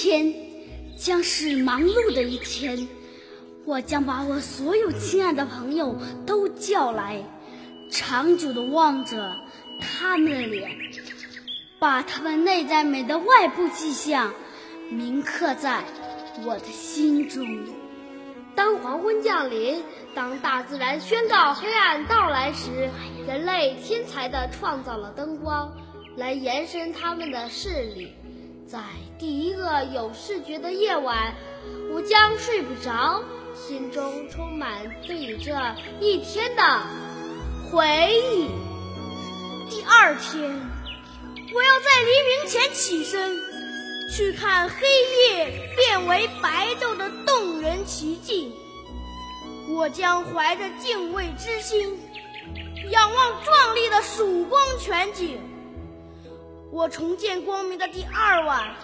[0.00, 0.32] 天
[0.96, 2.86] 将是忙碌的一天，
[3.64, 7.20] 我将把我所有亲爱的朋友都叫来，
[7.90, 9.34] 长久地望着
[9.80, 10.70] 他们的脸，
[11.80, 14.32] 把他们内在美的外部迹象
[14.88, 15.82] 铭刻在
[16.46, 17.44] 我的心中。
[18.54, 19.82] 当黄昏降临，
[20.14, 22.88] 当大自然宣告黑暗到来时，
[23.26, 25.76] 人类天才地创造了灯光，
[26.16, 28.14] 来延伸他们的视力。
[28.70, 28.78] 在
[29.18, 31.34] 第一个有视觉的夜晚，
[31.90, 33.22] 我将睡不着，
[33.54, 35.54] 心中充满对这
[36.00, 36.62] 一天的
[37.70, 38.50] 回忆。
[39.70, 40.42] 第二天，
[41.54, 43.38] 我要在黎明前起身，
[44.14, 44.86] 去看黑
[45.32, 48.52] 夜变为白昼的动人奇迹。
[49.70, 51.98] 我将怀着敬畏之心，
[52.90, 55.40] 仰望壮丽的曙光全景。
[56.70, 58.74] 我重见光明的第二晚，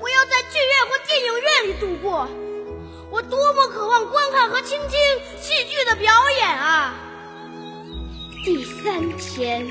[0.00, 2.28] 我要在剧院或电影院里度过。
[3.12, 4.98] 我多么渴望观看和倾听
[5.40, 6.94] 戏剧的表演啊！
[8.44, 9.68] 第三天，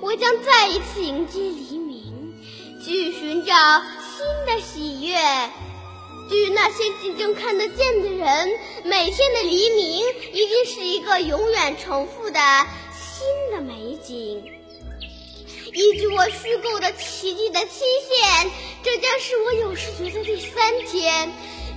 [0.00, 2.34] 我将再一次迎接黎明，
[2.84, 3.54] 去寻找
[4.00, 5.16] 新的喜悦。
[6.28, 8.48] 对于那些真正看得见的人，
[8.84, 12.40] 每天的黎明一定是一个永远重复的
[12.92, 14.42] 新的美景。
[15.74, 18.50] 依据我虚构的奇迹的期限，
[18.82, 20.52] 这将是我有视觉的第三
[20.86, 21.32] 天，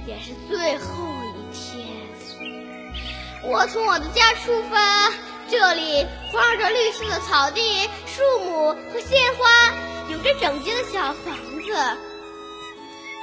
[0.06, 0.86] 也是最后
[1.34, 1.88] 一天。
[3.44, 5.14] 我从我的家出发，
[5.50, 7.62] 这里环绕着绿色的草地、
[8.06, 9.74] 树木和鲜花，
[10.10, 11.98] 有着整洁的小房子，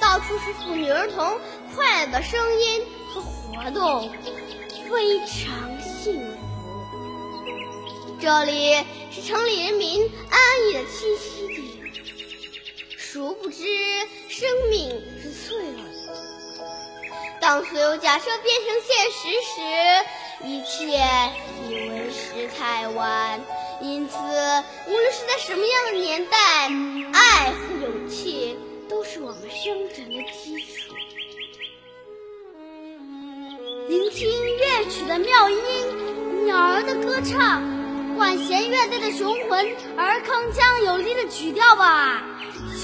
[0.00, 1.38] 到处是妇女儿童
[1.74, 4.10] 快乐的声音和活动，
[4.88, 6.51] 非常幸福。
[8.22, 8.76] 这里
[9.10, 11.82] 是城里人民安逸的栖息地。
[12.96, 13.64] 殊不知，
[14.28, 14.90] 生命
[15.20, 17.40] 是脆弱的。
[17.40, 21.02] 当所有假设变成现实时，一切
[21.66, 23.40] 已为时太晚。
[23.80, 26.70] 因此，无论是在什么样的年代，
[27.12, 28.56] 爱和勇气
[28.88, 30.94] 都是我们生存的基础。
[33.88, 37.81] 聆听乐曲的妙音，鸟儿的歌唱。
[38.22, 42.22] 管弦乐队的雄浑而铿锵有力的曲调吧，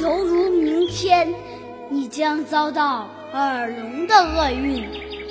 [0.01, 1.33] 犹如明天
[1.89, 4.83] 你将遭到耳聋的厄运；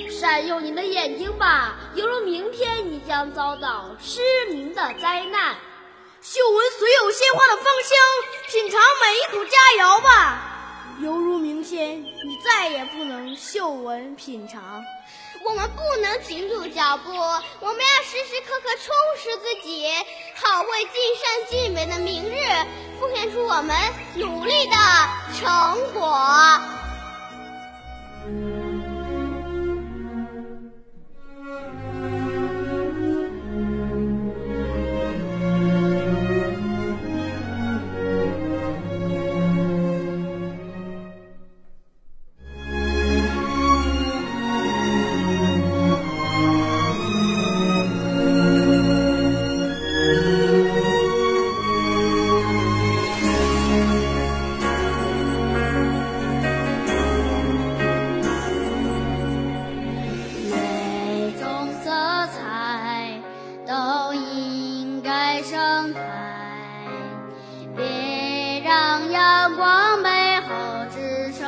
[0.09, 5.53] 善用你的眼睛吧，犹如明天你将遭到失明的灾难。
[6.21, 7.97] 嗅闻所有鲜花的芳香，
[8.49, 14.81] 品尝每一口佳肴吧，犹如明天你再也不能嗅闻品尝。
[15.45, 18.93] 我们不能停住脚步，我们要时时刻刻充
[20.33, 22.39] 好为尽善尽美的明日
[22.99, 23.75] 奉献出我们
[24.15, 24.75] 努力的
[25.39, 26.76] 成果。
[65.93, 65.99] 海，
[67.75, 71.45] 别让阳光美好，只剩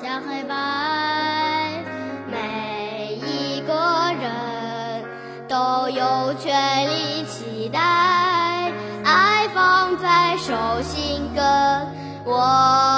[0.00, 1.84] 下黑白。
[2.30, 3.72] 每一个
[4.20, 5.04] 人
[5.48, 7.80] 都有权利期待，
[9.04, 11.44] 爱放在手心跟
[12.24, 12.95] 我。